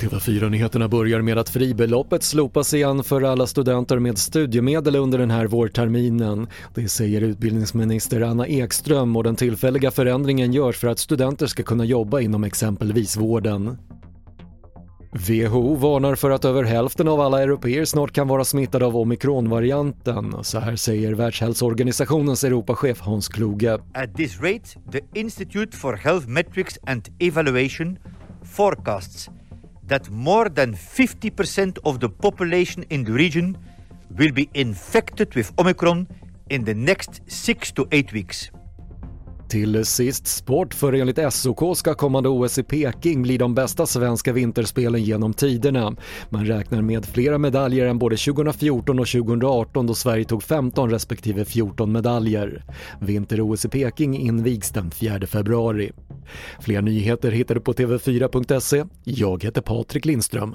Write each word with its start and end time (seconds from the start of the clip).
TV4-nyheterna 0.00 0.88
börjar 0.88 1.22
med 1.22 1.38
att 1.38 1.48
fribeloppet 1.48 2.22
slopas 2.22 2.74
igen 2.74 3.04
för 3.04 3.22
alla 3.22 3.46
studenter 3.46 3.98
med 3.98 4.18
studiemedel 4.18 4.96
under 4.96 5.18
den 5.18 5.30
här 5.30 5.46
vårterminen. 5.46 6.46
Det 6.74 6.88
säger 6.88 7.20
utbildningsminister 7.20 8.20
Anna 8.20 8.46
Ekström 8.46 9.16
och 9.16 9.24
den 9.24 9.36
tillfälliga 9.36 9.90
förändringen 9.90 10.52
görs 10.52 10.76
för 10.76 10.88
att 10.88 10.98
studenter 10.98 11.46
ska 11.46 11.62
kunna 11.62 11.84
jobba 11.84 12.20
inom 12.20 12.44
exempelvis 12.44 13.16
vården. 13.16 13.76
WHO 15.16 15.74
varnar 15.74 16.14
för 16.14 16.30
att 16.30 16.44
över 16.44 16.62
hälften 16.62 17.08
av 17.08 17.20
alla 17.20 17.42
europeer 17.42 17.84
snart 17.84 18.12
kan 18.12 18.28
vara 18.28 18.44
smittade 18.44 18.86
av 18.86 18.96
omikronvarianten. 18.96 20.44
Så 20.44 20.58
här 20.58 20.76
säger 20.76 21.14
Världshälsoorganisationens 21.14 22.44
Europachef 22.44 23.00
Hans 23.00 23.28
Kluge. 23.28 23.78
At 23.94 24.16
this 24.16 24.40
rate, 24.40 24.92
the 24.92 25.00
Institute 25.14 25.76
for 25.76 25.96
Health 25.96 26.28
Metrics 26.28 26.78
and 26.86 27.08
Evaluation 27.18 27.98
forecasts 28.42 29.28
that 29.88 30.10
more 30.10 30.50
than 30.50 30.74
50% 30.74 31.78
of 31.82 32.00
the 32.00 32.08
population 32.08 32.84
in 32.88 33.04
the 33.04 33.12
region 33.12 33.56
will 34.18 34.32
be 34.32 34.48
infected 34.52 35.36
with 35.36 35.52
Omicron 35.56 36.06
in 36.48 36.64
the 36.64 36.74
next 36.74 37.20
6 37.26 37.72
to 37.72 37.86
8 37.90 38.12
weeks. 38.12 38.50
Till 39.48 39.84
sist 39.84 40.26
sport, 40.26 40.74
för 40.74 40.92
enligt 40.92 41.32
SOK 41.32 41.78
ska 41.78 41.94
kommande 41.94 42.28
OS 42.28 42.58
i 42.58 42.62
Peking 42.62 43.22
bli 43.22 43.38
de 43.38 43.54
bästa 43.54 43.86
svenska 43.86 44.32
vinterspelen 44.32 45.02
genom 45.02 45.34
tiderna. 45.34 45.96
Man 46.30 46.46
räknar 46.46 46.82
med 46.82 47.06
flera 47.06 47.38
medaljer 47.38 47.86
än 47.86 47.98
både 47.98 48.16
2014 48.16 48.98
och 48.98 49.06
2018 49.06 49.86
då 49.86 49.94
Sverige 49.94 50.24
tog 50.24 50.42
15 50.42 50.90
respektive 50.90 51.44
14 51.44 51.92
medaljer. 51.92 52.64
Vinter-OS 53.00 53.64
i 53.64 53.68
Peking 53.68 54.18
invigs 54.18 54.70
den 54.70 54.90
4 54.90 55.26
februari. 55.26 55.92
Fler 56.60 56.82
nyheter 56.82 57.30
hittar 57.30 57.54
du 57.54 57.60
på 57.60 57.72
TV4.se. 57.72 58.84
Jag 59.04 59.44
heter 59.44 59.60
Patrik 59.60 60.04
Lindström. 60.04 60.54